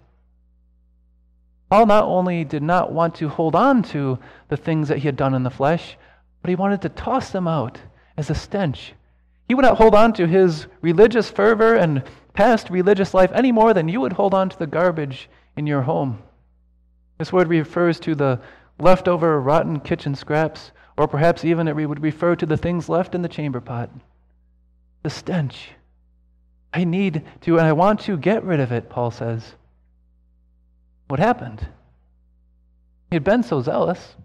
Paul 1.69 1.85
not 1.85 2.03
only 2.03 2.43
did 2.43 2.63
not 2.63 2.91
want 2.91 3.15
to 3.15 3.29
hold 3.29 3.55
on 3.55 3.81
to 3.83 4.19
the 4.49 4.57
things 4.57 4.89
that 4.89 4.99
he 4.99 5.07
had 5.07 5.15
done 5.15 5.33
in 5.33 5.43
the 5.43 5.49
flesh, 5.49 5.97
but 6.41 6.49
he 6.49 6.55
wanted 6.55 6.81
to 6.81 6.89
toss 6.89 7.31
them 7.31 7.47
out 7.47 7.79
as 8.17 8.29
a 8.29 8.35
stench 8.35 8.93
he 9.51 9.55
would 9.55 9.65
not 9.65 9.75
hold 9.75 9.93
on 9.93 10.13
to 10.13 10.25
his 10.27 10.67
religious 10.79 11.29
fervor 11.29 11.75
and 11.75 12.03
past 12.33 12.69
religious 12.69 13.13
life 13.13 13.31
any 13.33 13.51
more 13.51 13.73
than 13.73 13.89
you 13.89 14.01
would 14.01 14.13
hold 14.13 14.33
on 14.33 14.49
to 14.49 14.57
the 14.57 14.67
garbage 14.67 15.29
in 15.55 15.67
your 15.67 15.81
home. 15.81 16.21
This 17.17 17.33
word 17.33 17.49
refers 17.49 17.99
to 18.01 18.15
the 18.15 18.39
leftover 18.79 19.39
rotten 19.39 19.79
kitchen 19.79 20.15
scraps, 20.15 20.71
or 20.97 21.07
perhaps 21.07 21.45
even 21.45 21.67
it 21.67 21.75
would 21.75 22.01
refer 22.01 22.35
to 22.35 22.45
the 22.45 22.57
things 22.57 22.89
left 22.89 23.15
in 23.15 23.21
the 23.21 23.29
chamber 23.29 23.61
pot. 23.61 23.89
The 25.03 25.09
stench. 25.09 25.71
I 26.73 26.83
need 26.83 27.23
to, 27.41 27.57
and 27.57 27.67
I 27.67 27.73
want 27.73 27.99
to 28.01 28.17
get 28.17 28.43
rid 28.43 28.59
of 28.59 28.71
it, 28.71 28.89
Paul 28.89 29.11
says. 29.11 29.55
What 31.07 31.19
happened? 31.19 31.67
He 33.09 33.15
had 33.15 33.23
been 33.23 33.43
so 33.43 33.61
zealous. 33.61 34.15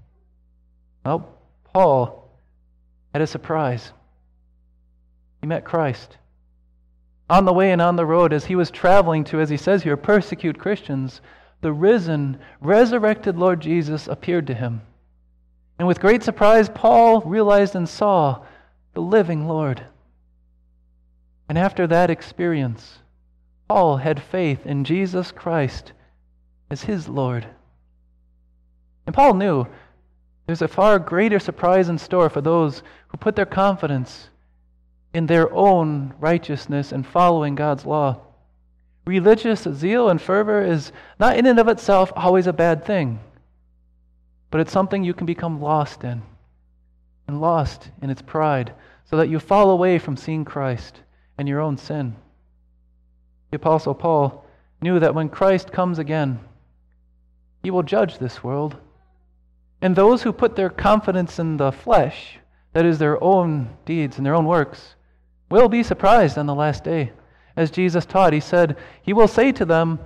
Well, 1.04 1.28
Paul 1.64 2.30
had 3.12 3.22
a 3.22 3.26
surprise. 3.26 3.92
He 5.40 5.46
met 5.46 5.64
Christ. 5.64 6.16
On 7.28 7.44
the 7.44 7.52
way 7.52 7.72
and 7.72 7.82
on 7.82 7.96
the 7.96 8.06
road, 8.06 8.32
as 8.32 8.44
he 8.44 8.54
was 8.54 8.70
traveling 8.70 9.24
to, 9.24 9.40
as 9.40 9.50
he 9.50 9.56
says 9.56 9.82
here, 9.82 9.96
persecute 9.96 10.58
Christians, 10.58 11.20
the 11.60 11.72
risen, 11.72 12.38
resurrected 12.60 13.36
Lord 13.36 13.60
Jesus 13.60 14.06
appeared 14.06 14.46
to 14.46 14.54
him. 14.54 14.82
And 15.78 15.88
with 15.88 16.00
great 16.00 16.22
surprise, 16.22 16.68
Paul 16.68 17.20
realized 17.22 17.74
and 17.74 17.88
saw 17.88 18.44
the 18.94 19.00
living 19.00 19.46
Lord. 19.46 19.82
And 21.48 21.58
after 21.58 21.86
that 21.86 22.10
experience, 22.10 22.98
Paul 23.68 23.96
had 23.98 24.22
faith 24.22 24.64
in 24.64 24.84
Jesus 24.84 25.32
Christ 25.32 25.92
as 26.70 26.84
his 26.84 27.08
Lord. 27.08 27.46
And 29.06 29.14
Paul 29.14 29.34
knew 29.34 29.66
there's 30.46 30.62
a 30.62 30.68
far 30.68 30.98
greater 30.98 31.38
surprise 31.38 31.88
in 31.88 31.98
store 31.98 32.30
for 32.30 32.40
those 32.40 32.82
who 33.08 33.16
put 33.16 33.36
their 33.36 33.46
confidence 33.46 34.30
in 35.16 35.26
their 35.26 35.50
own 35.54 36.12
righteousness 36.20 36.92
and 36.92 37.06
following 37.06 37.54
God's 37.54 37.86
law. 37.86 38.20
Religious 39.06 39.62
zeal 39.62 40.10
and 40.10 40.20
fervor 40.20 40.62
is 40.62 40.92
not 41.18 41.38
in 41.38 41.46
and 41.46 41.58
of 41.58 41.68
itself 41.68 42.12
always 42.14 42.46
a 42.46 42.52
bad 42.52 42.84
thing, 42.84 43.18
but 44.50 44.60
it's 44.60 44.70
something 44.72 45.02
you 45.02 45.14
can 45.14 45.24
become 45.24 45.62
lost 45.62 46.04
in, 46.04 46.20
and 47.26 47.40
lost 47.40 47.90
in 48.02 48.10
its 48.10 48.20
pride, 48.20 48.74
so 49.06 49.16
that 49.16 49.30
you 49.30 49.38
fall 49.38 49.70
away 49.70 49.98
from 49.98 50.18
seeing 50.18 50.44
Christ 50.44 51.00
and 51.38 51.48
your 51.48 51.62
own 51.62 51.78
sin. 51.78 52.14
The 53.52 53.56
Apostle 53.56 53.94
Paul 53.94 54.44
knew 54.82 55.00
that 55.00 55.14
when 55.14 55.30
Christ 55.30 55.72
comes 55.72 55.98
again, 55.98 56.40
he 57.62 57.70
will 57.70 57.82
judge 57.82 58.18
this 58.18 58.44
world. 58.44 58.76
And 59.80 59.96
those 59.96 60.22
who 60.22 60.32
put 60.34 60.56
their 60.56 60.68
confidence 60.68 61.38
in 61.38 61.56
the 61.56 61.72
flesh, 61.72 62.38
that 62.74 62.84
is, 62.84 62.98
their 62.98 63.22
own 63.24 63.70
deeds 63.86 64.18
and 64.18 64.26
their 64.26 64.34
own 64.34 64.44
works, 64.44 64.92
will 65.48 65.68
be 65.68 65.82
surprised 65.82 66.38
on 66.38 66.46
the 66.46 66.54
last 66.54 66.84
day. 66.84 67.12
As 67.56 67.70
Jesus 67.70 68.04
taught, 68.04 68.32
he 68.32 68.40
said, 68.40 68.76
He 69.02 69.12
will 69.12 69.28
say 69.28 69.52
to 69.52 69.64
them, 69.64 69.98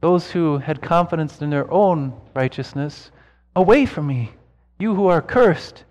those 0.00 0.30
who 0.30 0.58
had 0.58 0.80
confidence 0.80 1.40
in 1.40 1.50
their 1.50 1.70
own 1.72 2.12
righteousness, 2.34 3.10
Away 3.58 3.86
from 3.86 4.06
me, 4.06 4.30
you 4.78 4.94
who 4.94 5.08
are 5.08 5.20
cursed, 5.20 5.82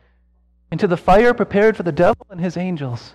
into 0.72 0.88
the 0.88 0.96
fire 0.96 1.34
prepared 1.34 1.76
for 1.76 1.84
the 1.84 1.92
devil 1.92 2.26
and 2.30 2.40
his 2.40 2.56
angels. 2.56 3.14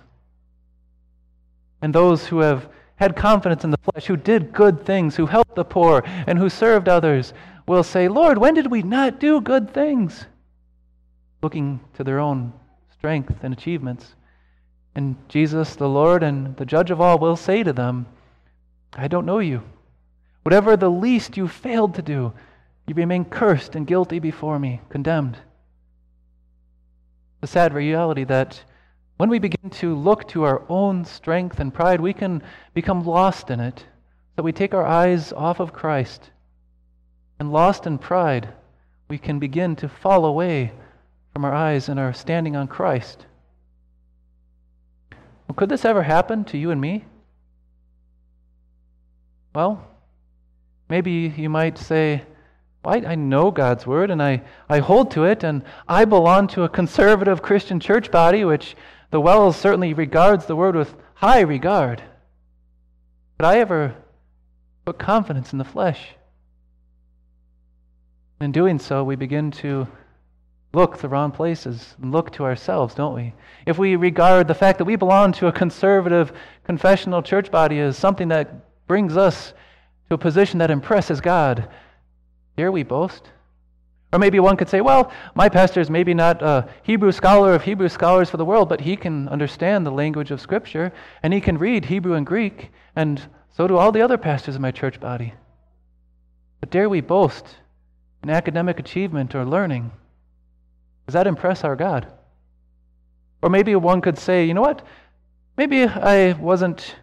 And 1.81 1.93
those 1.93 2.27
who 2.27 2.39
have 2.41 2.69
had 2.97 3.15
confidence 3.15 3.63
in 3.63 3.71
the 3.71 3.79
flesh, 3.79 4.05
who 4.05 4.15
did 4.15 4.53
good 4.53 4.85
things, 4.85 5.15
who 5.15 5.25
helped 5.25 5.55
the 5.55 5.65
poor, 5.65 6.03
and 6.05 6.37
who 6.37 6.49
served 6.49 6.87
others, 6.87 7.33
will 7.67 7.81
say, 7.81 8.07
Lord, 8.07 8.37
when 8.37 8.53
did 8.53 8.69
we 8.69 8.83
not 8.83 9.19
do 9.19 9.41
good 9.41 9.73
things? 9.73 10.27
Looking 11.41 11.79
to 11.95 12.03
their 12.03 12.19
own 12.19 12.53
strength 12.91 13.37
and 13.41 13.53
achievements. 13.53 14.13
And 14.95 15.15
Jesus, 15.27 15.75
the 15.75 15.89
Lord 15.89 16.23
and 16.23 16.55
the 16.57 16.65
judge 16.65 16.91
of 16.91 17.01
all, 17.01 17.17
will 17.17 17.35
say 17.35 17.63
to 17.63 17.73
them, 17.73 18.05
I 18.93 19.07
don't 19.07 19.25
know 19.25 19.39
you. 19.39 19.63
Whatever 20.43 20.77
the 20.77 20.91
least 20.91 21.37
you 21.37 21.47
failed 21.47 21.95
to 21.95 22.01
do, 22.01 22.33
you 22.85 22.93
remain 22.93 23.25
cursed 23.25 23.75
and 23.75 23.87
guilty 23.87 24.19
before 24.19 24.59
me, 24.59 24.81
condemned. 24.89 25.37
The 27.41 27.47
sad 27.47 27.73
reality 27.73 28.23
that 28.25 28.63
when 29.17 29.29
we 29.29 29.39
begin 29.39 29.69
to 29.69 29.95
look 29.95 30.27
to 30.29 30.43
our 30.43 30.63
own 30.69 31.05
strength 31.05 31.59
and 31.59 31.73
pride, 31.73 32.01
we 32.01 32.13
can 32.13 32.43
become 32.73 33.05
lost 33.05 33.49
in 33.49 33.59
it. 33.59 33.85
So 34.35 34.43
we 34.43 34.51
take 34.51 34.73
our 34.73 34.85
eyes 34.85 35.31
off 35.31 35.59
of 35.59 35.73
Christ. 35.73 36.29
And 37.39 37.51
lost 37.51 37.87
in 37.87 37.97
pride, 37.97 38.49
we 39.07 39.17
can 39.17 39.39
begin 39.39 39.75
to 39.77 39.87
fall 39.87 40.25
away 40.25 40.71
from 41.31 41.45
our 41.45 41.53
eyes 41.53 41.89
and 41.89 41.99
our 41.99 42.13
standing 42.13 42.55
on 42.55 42.67
Christ. 42.67 43.25
Well, 45.47 45.55
could 45.55 45.69
this 45.69 45.85
ever 45.85 46.03
happen 46.03 46.45
to 46.45 46.57
you 46.57 46.71
and 46.71 46.79
me? 46.79 47.05
Well, 49.53 49.85
maybe 50.89 51.33
you 51.35 51.49
might 51.49 51.77
say, 51.77 52.23
well, 52.83 53.05
I 53.05 53.15
know 53.15 53.51
God's 53.51 53.85
Word 53.85 54.09
and 54.09 54.21
I, 54.21 54.41
I 54.67 54.79
hold 54.79 55.11
to 55.11 55.25
it, 55.25 55.43
and 55.43 55.63
I 55.87 56.05
belong 56.05 56.47
to 56.49 56.63
a 56.63 56.69
conservative 56.69 57.41
Christian 57.41 57.79
church 57.79 58.11
body, 58.11 58.43
which 58.43 58.75
the 59.11 59.21
WELS 59.21 59.55
certainly 59.55 59.93
regards 59.93 60.45
the 60.45 60.55
Word 60.55 60.75
with 60.75 60.95
high 61.15 61.41
regard. 61.41 62.03
But 63.37 63.45
I 63.45 63.59
ever 63.59 63.95
put 64.85 64.99
confidence 64.99 65.53
in 65.53 65.59
the 65.59 65.65
flesh? 65.65 66.15
In 68.41 68.51
doing 68.51 68.79
so, 68.79 69.03
we 69.03 69.15
begin 69.15 69.51
to 69.51 69.87
look 70.73 70.97
the 70.97 71.07
wrong 71.07 71.31
places 71.31 71.95
and 72.01 72.11
look 72.11 72.31
to 72.31 72.43
ourselves, 72.43 72.95
don't 72.95 73.13
we? 73.13 73.33
If 73.65 73.77
we 73.77 73.95
regard 73.95 74.47
the 74.47 74.55
fact 74.55 74.79
that 74.79 74.85
we 74.85 74.95
belong 74.95 75.31
to 75.33 75.47
a 75.47 75.51
conservative 75.51 76.33
confessional 76.63 77.21
church 77.21 77.51
body 77.51 77.79
as 77.79 77.95
something 77.95 78.29
that 78.29 78.87
brings 78.87 79.15
us 79.15 79.53
to 80.09 80.15
a 80.15 80.17
position 80.17 80.59
that 80.59 80.71
impresses 80.71 81.21
God, 81.21 81.69
dare 82.57 82.71
we 82.71 82.83
boast? 82.83 83.29
Or 84.11 84.19
maybe 84.19 84.39
one 84.39 84.57
could 84.57 84.69
say, 84.69 84.81
well, 84.81 85.11
my 85.35 85.49
pastor 85.49 85.79
is 85.79 85.89
maybe 85.89 86.13
not 86.13 86.41
a 86.41 86.67
Hebrew 86.83 87.11
scholar 87.11 87.53
of 87.53 87.63
Hebrew 87.63 87.89
scholars 87.89 88.29
for 88.29 88.37
the 88.37 88.45
world, 88.45 88.69
but 88.69 88.81
he 88.81 88.95
can 88.95 89.27
understand 89.29 89.85
the 89.85 89.91
language 89.91 90.29
of 90.31 90.41
Scripture, 90.41 90.91
and 91.23 91.33
he 91.33 91.41
can 91.41 91.57
read 91.57 91.85
Hebrew 91.85 92.13
and 92.13 92.25
Greek, 92.25 92.71
and 92.95 93.21
so 93.55 93.67
do 93.67 93.77
all 93.77 93.91
the 93.91 94.01
other 94.01 94.17
pastors 94.17 94.55
in 94.55 94.61
my 94.61 94.71
church 94.71 94.99
body. 94.99 95.33
But 96.59 96.69
dare 96.69 96.89
we 96.89 97.01
boast 97.01 97.45
in 98.21 98.29
academic 98.29 98.79
achievement 98.79 99.33
or 99.33 99.45
learning? 99.45 99.91
Does 101.05 101.13
that 101.13 101.27
impress 101.27 101.63
our 101.63 101.75
God? 101.75 102.11
Or 103.41 103.49
maybe 103.49 103.75
one 103.75 104.01
could 104.01 104.17
say, 104.17 104.45
you 104.45 104.53
know 104.53 104.61
what? 104.61 104.85
Maybe 105.57 105.83
I 105.83 106.33
wasn't, 106.33 106.95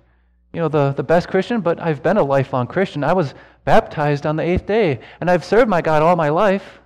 you 0.53 0.61
know, 0.61 0.69
the, 0.69 0.93
the 0.93 1.03
best 1.03 1.29
Christian, 1.29 1.61
but 1.61 1.81
I've 1.81 2.03
been 2.03 2.17
a 2.17 2.23
lifelong 2.23 2.67
Christian. 2.67 3.05
I 3.05 3.13
was 3.13 3.35
baptized 3.65 4.27
on 4.27 4.37
the 4.37 4.43
eighth 4.43 4.67
day, 4.67 5.01
and 5.21 5.31
I've 5.31 5.45
served 5.45 5.69
my 5.69 5.83
God 5.83 6.03
all 6.03 6.17
my 6.17 6.31
life. 6.31 6.81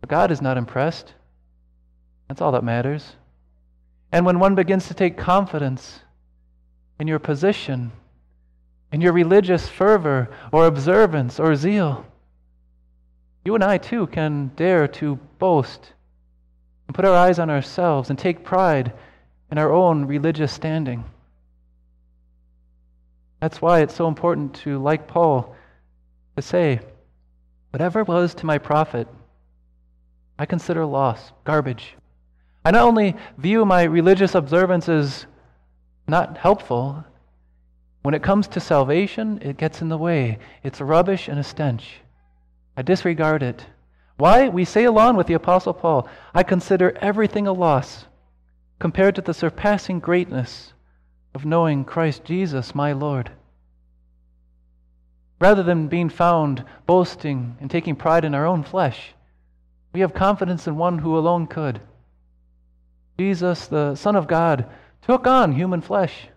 But 0.00 0.10
God 0.10 0.30
is 0.30 0.40
not 0.40 0.56
impressed. 0.56 1.12
That's 2.28 2.40
all 2.40 2.52
that 2.52 2.64
matters. 2.64 3.16
And 4.12 4.24
when 4.24 4.38
one 4.38 4.54
begins 4.54 4.88
to 4.88 4.94
take 4.94 5.16
confidence 5.16 6.00
in 6.98 7.08
your 7.08 7.18
position, 7.18 7.92
in 8.92 9.00
your 9.00 9.12
religious 9.12 9.68
fervor 9.68 10.28
or 10.52 10.66
observance 10.66 11.38
or 11.40 11.54
zeal, 11.54 12.06
you 13.44 13.54
and 13.54 13.64
I 13.64 13.78
too 13.78 14.06
can 14.06 14.52
dare 14.56 14.86
to 14.88 15.16
boast 15.38 15.92
and 16.86 16.94
put 16.94 17.04
our 17.04 17.14
eyes 17.14 17.38
on 17.38 17.50
ourselves 17.50 18.10
and 18.10 18.18
take 18.18 18.44
pride 18.44 18.92
in 19.50 19.58
our 19.58 19.72
own 19.72 20.04
religious 20.06 20.52
standing. 20.52 21.04
That's 23.40 23.62
why 23.62 23.80
it's 23.80 23.94
so 23.94 24.06
important 24.06 24.54
to, 24.56 24.78
like 24.78 25.08
Paul, 25.08 25.54
to 26.36 26.42
say, 26.42 26.80
whatever 27.70 28.04
was 28.04 28.34
to 28.34 28.46
my 28.46 28.58
profit, 28.58 29.08
I 30.38 30.46
consider 30.46 30.84
loss, 30.84 31.32
garbage. 31.44 31.94
I 32.64 32.70
not 32.70 32.82
only 32.82 33.16
view 33.38 33.64
my 33.64 33.84
religious 33.84 34.34
observance 34.34 34.88
as 34.88 35.26
not 36.06 36.36
helpful, 36.36 37.04
when 38.02 38.14
it 38.14 38.22
comes 38.22 38.48
to 38.48 38.60
salvation, 38.60 39.38
it 39.42 39.56
gets 39.56 39.80
in 39.80 39.88
the 39.88 39.98
way. 39.98 40.38
It's 40.62 40.80
rubbish 40.80 41.28
and 41.28 41.38
a 41.38 41.44
stench. 41.44 42.00
I 42.76 42.82
disregard 42.82 43.42
it. 43.42 43.66
Why? 44.16 44.48
We 44.48 44.64
say 44.64 44.84
along 44.84 45.16
with 45.16 45.26
the 45.26 45.34
Apostle 45.34 45.74
Paul 45.74 46.08
I 46.34 46.42
consider 46.42 46.96
everything 47.00 47.46
a 47.46 47.52
loss 47.52 48.06
compared 48.78 49.14
to 49.16 49.22
the 49.22 49.34
surpassing 49.34 50.00
greatness 50.00 50.72
of 51.34 51.44
knowing 51.44 51.84
Christ 51.84 52.24
Jesus, 52.24 52.74
my 52.74 52.92
Lord. 52.92 53.30
Rather 55.40 55.62
than 55.62 55.88
being 55.88 56.08
found 56.08 56.64
boasting 56.86 57.56
and 57.60 57.70
taking 57.70 57.96
pride 57.96 58.24
in 58.24 58.34
our 58.34 58.46
own 58.46 58.62
flesh, 58.62 59.14
we 59.92 60.00
have 60.00 60.14
confidence 60.14 60.66
in 60.66 60.76
one 60.76 60.98
who 60.98 61.16
alone 61.16 61.46
could. 61.46 61.80
Jesus, 63.18 63.66
the 63.66 63.94
Son 63.94 64.16
of 64.16 64.26
God, 64.26 64.66
took 65.02 65.26
on 65.26 65.52
human 65.52 65.80
flesh. 65.80 66.28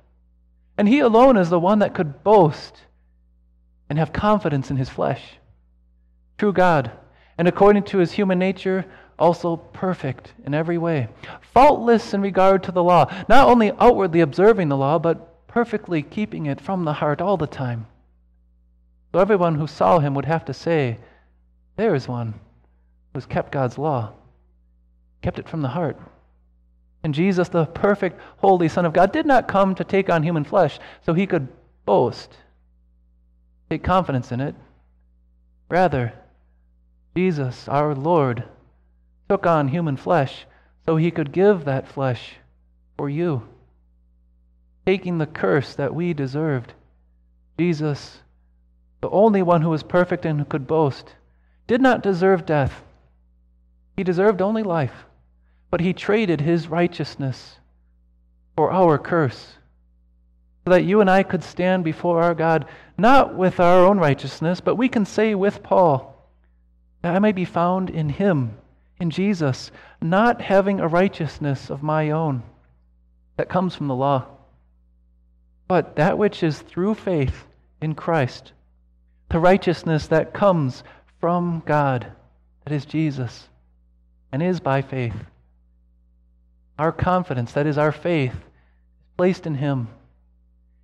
And 0.77 0.87
he 0.87 0.99
alone 0.99 1.37
is 1.37 1.49
the 1.49 1.59
one 1.59 1.79
that 1.79 1.93
could 1.93 2.23
boast 2.23 2.81
and 3.89 3.99
have 3.99 4.11
confidence 4.11 4.71
in 4.71 4.77
his 4.77 4.89
flesh. 4.89 5.21
True 6.37 6.53
God, 6.53 6.91
and 7.37 7.47
according 7.47 7.83
to 7.83 7.99
his 7.99 8.11
human 8.11 8.39
nature, 8.39 8.85
also 9.19 9.55
perfect 9.57 10.33
in 10.45 10.53
every 10.53 10.77
way, 10.77 11.07
faultless 11.41 12.13
in 12.13 12.21
regard 12.21 12.63
to 12.63 12.71
the 12.71 12.83
law, 12.83 13.05
not 13.29 13.47
only 13.47 13.71
outwardly 13.79 14.21
observing 14.21 14.69
the 14.69 14.77
law, 14.77 14.99
but 14.99 15.47
perfectly 15.47 16.01
keeping 16.01 16.45
it 16.47 16.59
from 16.59 16.83
the 16.83 16.93
heart 16.93 17.21
all 17.21 17.37
the 17.37 17.47
time. 17.47 17.85
So 19.11 19.19
everyone 19.19 19.55
who 19.55 19.67
saw 19.67 19.99
him 19.99 20.15
would 20.15 20.25
have 20.25 20.45
to 20.45 20.53
say, 20.53 20.97
There 21.75 21.93
is 21.93 22.07
one 22.07 22.33
who's 23.13 23.27
kept 23.27 23.51
God's 23.51 23.77
law, 23.77 24.13
kept 25.21 25.37
it 25.37 25.47
from 25.47 25.61
the 25.61 25.67
heart. 25.69 25.99
And 27.03 27.13
Jesus, 27.13 27.49
the 27.49 27.65
perfect, 27.65 28.19
holy 28.37 28.67
Son 28.69 28.85
of 28.85 28.93
God, 28.93 29.11
did 29.11 29.25
not 29.25 29.47
come 29.47 29.75
to 29.75 29.83
take 29.83 30.09
on 30.09 30.23
human 30.23 30.43
flesh 30.43 30.79
so 31.05 31.13
he 31.13 31.27
could 31.27 31.47
boast, 31.85 32.35
take 33.69 33.83
confidence 33.83 34.31
in 34.31 34.39
it. 34.39 34.55
Rather, 35.69 36.13
Jesus, 37.15 37.67
our 37.67 37.93
Lord, 37.93 38.43
took 39.29 39.45
on 39.45 39.67
human 39.67 39.97
flesh 39.97 40.45
so 40.85 40.95
he 40.95 41.11
could 41.11 41.31
give 41.31 41.65
that 41.65 41.87
flesh 41.87 42.35
for 42.97 43.09
you, 43.09 43.47
taking 44.85 45.17
the 45.17 45.25
curse 45.25 45.75
that 45.75 45.93
we 45.93 46.13
deserved. 46.13 46.73
Jesus, 47.57 48.19
the 49.01 49.09
only 49.09 49.41
one 49.41 49.61
who 49.61 49.69
was 49.69 49.83
perfect 49.83 50.25
and 50.25 50.39
who 50.39 50.45
could 50.45 50.67
boast, 50.67 51.15
did 51.67 51.81
not 51.81 52.03
deserve 52.03 52.45
death. 52.45 52.83
He 53.95 54.03
deserved 54.03 54.41
only 54.41 54.63
life 54.63 55.05
but 55.73 55.81
he 55.81 55.91
traded 55.91 56.39
his 56.39 56.67
righteousness 56.67 57.55
for 58.55 58.71
our 58.71 58.99
curse. 58.99 59.53
So 60.63 60.69
that 60.69 60.83
you 60.83 61.01
and 61.01 61.09
I 61.09 61.23
could 61.23 61.43
stand 61.43 61.83
before 61.83 62.21
our 62.21 62.35
God, 62.35 62.65
not 62.95 63.33
with 63.33 63.59
our 63.59 63.83
own 63.83 63.97
righteousness, 63.97 64.61
but 64.61 64.75
we 64.75 64.87
can 64.87 65.03
say 65.03 65.33
with 65.33 65.63
Paul, 65.63 66.12
that 67.03 67.15
I 67.15 67.19
may 67.19 67.33
be 67.33 67.45
found 67.45 67.89
in 67.89 68.09
him, 68.09 68.57
in 68.99 69.11
Jesus, 69.11 69.71
not 70.01 70.41
having 70.41 70.79
a 70.79 70.87
righteousness 70.87 71.69
of 71.69 71.83
my 71.83 72.09
own 72.11 72.41
that 73.35 73.49
comes 73.49 73.75
from 73.75 73.87
the 73.87 73.95
law, 73.95 74.25
but 75.67 75.97
that 75.97 76.17
which 76.17 76.41
is 76.41 76.59
through 76.59 76.95
faith 76.95 77.45
in 77.81 77.93
Christ, 77.93 78.53
the 79.29 79.39
righteousness 79.39 80.07
that 80.07 80.33
comes 80.33 80.83
from 81.19 81.61
God, 81.65 82.09
that 82.63 82.73
is 82.73 82.85
Jesus, 82.85 83.49
and 84.31 84.41
is 84.41 84.61
by 84.61 84.81
faith. 84.81 85.15
Our 86.79 86.93
confidence, 86.93 87.51
that 87.51 87.67
is 87.67 87.77
our 87.77 87.91
faith, 87.91 88.33
is 88.33 89.11
placed 89.17 89.45
in 89.45 89.55
Him. 89.55 89.89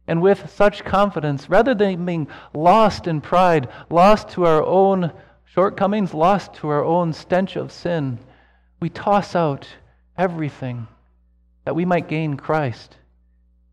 And 0.05 0.21
with 0.21 0.51
such 0.53 0.83
confidence, 0.83 1.49
rather 1.49 1.73
than 1.73 2.05
being 2.05 2.27
lost 2.53 3.07
in 3.07 3.21
pride, 3.21 3.69
lost 3.89 4.29
to 4.29 4.45
our 4.45 4.63
own 4.63 5.13
shortcomings, 5.53 6.13
lost 6.13 6.53
to 6.55 6.69
our 6.69 6.83
own 6.83 7.13
stench 7.13 7.55
of 7.55 7.71
sin, 7.71 8.19
we 8.79 8.89
toss 8.89 9.35
out 9.35 9.67
everything 10.17 10.87
that 11.65 11.75
we 11.75 11.85
might 11.85 12.07
gain 12.07 12.37
Christ 12.37 12.95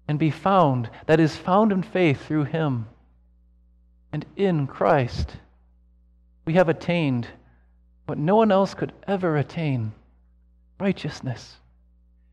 and 0.09 0.18
be 0.18 0.30
found, 0.30 0.88
that 1.06 1.21
is, 1.21 1.37
found 1.37 1.73
in 1.73 1.83
faith 1.83 2.26
through 2.26 2.45
Him. 2.45 2.87
And 4.12 4.25
in 4.37 4.66
Christ, 4.66 5.33
we 6.45 6.54
have 6.54 6.68
attained 6.68 7.26
what 8.06 8.18
no 8.18 8.37
one 8.37 8.52
else 8.52 8.73
could 8.73 8.92
ever 9.06 9.37
attain 9.37 9.92
righteousness. 10.78 11.56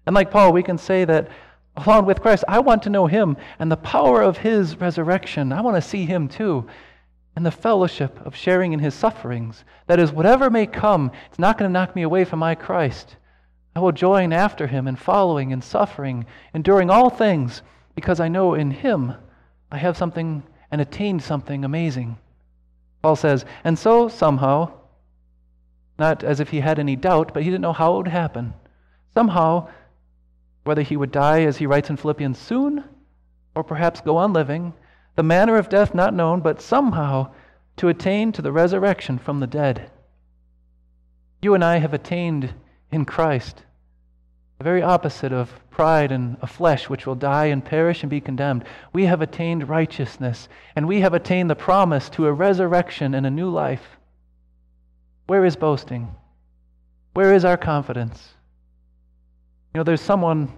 And 0.05 0.13
like 0.13 0.31
Paul, 0.31 0.53
we 0.53 0.63
can 0.63 0.77
say 0.77 1.03
that 1.05 1.29
along 1.75 2.05
with 2.05 2.21
Christ, 2.21 2.43
I 2.47 2.59
want 2.59 2.83
to 2.83 2.89
know 2.89 3.07
him 3.07 3.37
and 3.57 3.71
the 3.71 3.77
power 3.77 4.21
of 4.21 4.37
his 4.37 4.79
resurrection. 4.79 5.51
I 5.51 5.61
want 5.61 5.75
to 5.75 5.89
see 5.89 6.05
him 6.05 6.27
too. 6.27 6.67
And 7.35 7.45
the 7.45 7.51
fellowship 7.51 8.23
of 8.25 8.35
sharing 8.35 8.73
in 8.73 8.79
his 8.79 8.93
sufferings. 8.93 9.63
That 9.87 9.99
is, 9.99 10.11
whatever 10.11 10.49
may 10.49 10.67
come, 10.67 11.11
it's 11.29 11.39
not 11.39 11.57
going 11.57 11.69
to 11.69 11.73
knock 11.73 11.95
me 11.95 12.03
away 12.03 12.25
from 12.25 12.39
my 12.39 12.53
Christ. 12.53 13.15
I 13.75 13.79
will 13.79 13.91
join 13.91 14.31
after 14.31 14.67
him 14.67 14.87
in 14.87 14.95
following 14.95 15.51
and 15.51 15.63
suffering, 15.63 16.25
enduring 16.53 16.91
all 16.91 17.09
things, 17.09 17.63
because 17.95 18.19
I 18.19 18.27
know 18.27 18.53
in 18.53 18.69
him 18.69 19.15
I 19.71 19.77
have 19.77 19.97
something 19.97 20.43
and 20.69 20.79
attained 20.79 21.23
something 21.23 21.65
amazing. 21.65 22.17
Paul 23.01 23.15
says, 23.15 23.45
and 23.63 23.77
so 23.77 24.07
somehow, 24.07 24.71
not 25.97 26.23
as 26.23 26.39
if 26.39 26.49
he 26.49 26.59
had 26.59 26.77
any 26.77 26.95
doubt, 26.95 27.33
but 27.33 27.43
he 27.43 27.49
didn't 27.49 27.61
know 27.61 27.73
how 27.73 27.95
it 27.95 27.97
would 27.97 28.07
happen, 28.07 28.53
somehow 29.15 29.69
whether 30.63 30.81
he 30.83 30.95
would 30.95 31.11
die, 31.11 31.41
as 31.41 31.57
he 31.57 31.65
writes 31.65 31.89
in 31.89 31.97
Philippians, 31.97 32.37
soon, 32.37 32.83
or 33.55 33.63
perhaps 33.63 34.01
go 34.01 34.17
on 34.17 34.33
living, 34.33 34.73
the 35.15 35.23
manner 35.23 35.57
of 35.57 35.69
death 35.69 35.93
not 35.93 36.13
known, 36.13 36.41
but 36.41 36.61
somehow 36.61 37.31
to 37.77 37.87
attain 37.87 38.31
to 38.31 38.41
the 38.41 38.51
resurrection 38.51 39.17
from 39.17 39.39
the 39.39 39.47
dead. 39.47 39.89
You 41.41 41.53
and 41.53 41.63
I 41.63 41.77
have 41.77 41.93
attained 41.93 42.53
in 42.91 43.05
Christ 43.05 43.63
the 44.57 44.63
very 44.63 44.81
opposite 44.81 45.33
of 45.33 45.59
pride 45.69 46.11
and 46.11 46.37
a 46.41 46.47
flesh 46.47 46.89
which 46.89 47.05
will 47.05 47.15
die 47.15 47.47
and 47.47 47.65
perish 47.65 48.01
and 48.01 48.09
be 48.09 48.21
condemned. 48.21 48.63
We 48.93 49.05
have 49.07 49.21
attained 49.21 49.67
righteousness, 49.67 50.47
and 50.75 50.87
we 50.87 51.01
have 51.01 51.13
attained 51.13 51.49
the 51.49 51.55
promise 51.55 52.09
to 52.11 52.27
a 52.27 52.31
resurrection 52.31 53.13
and 53.13 53.25
a 53.25 53.31
new 53.31 53.49
life. 53.49 53.97
Where 55.27 55.43
is 55.43 55.55
boasting? 55.55 56.15
Where 57.13 57.33
is 57.33 57.43
our 57.43 57.57
confidence? 57.57 58.35
You 59.73 59.79
know, 59.79 59.83
there's 59.83 60.01
someone 60.01 60.53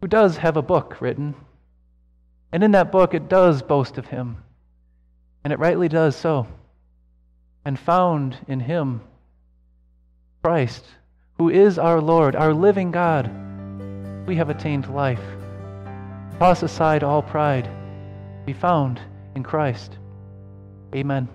who 0.00 0.06
does 0.06 0.36
have 0.36 0.56
a 0.56 0.62
book 0.62 1.00
written, 1.00 1.34
and 2.54 2.62
in 2.62 2.70
that 2.70 2.92
book 2.92 3.14
it 3.14 3.28
does 3.28 3.62
boast 3.62 3.98
of 3.98 4.06
him, 4.06 4.36
and 5.42 5.52
it 5.52 5.58
rightly 5.58 5.88
does 5.88 6.14
so. 6.14 6.46
And 7.64 7.76
found 7.76 8.38
in 8.46 8.60
him, 8.60 9.00
Christ, 10.40 10.84
who 11.36 11.50
is 11.50 11.80
our 11.80 12.00
Lord, 12.00 12.36
our 12.36 12.54
living 12.54 12.92
God, 12.92 13.28
we 14.28 14.36
have 14.36 14.50
attained 14.50 14.94
life. 14.94 15.24
Toss 16.38 16.62
aside 16.62 17.02
all 17.02 17.22
pride, 17.22 17.68
be 18.46 18.52
found 18.52 19.00
in 19.34 19.42
Christ. 19.42 19.98
Amen. 20.94 21.28